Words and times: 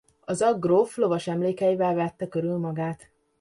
Az 0.21 0.41
agg 0.41 0.59
gróf 0.59 0.97
lovas 0.97 1.27
emlékeivel 1.27 1.93
vette 1.93 2.27
körül 2.27 2.57
magát. 2.57 3.09